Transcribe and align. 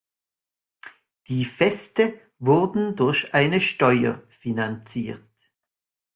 Die 1.27 1.45
Feste 1.45 2.19
wurden 2.39 2.95
durch 2.95 3.35
eine 3.35 3.61
Steuer 3.61 4.23
finanziert. 4.29 5.51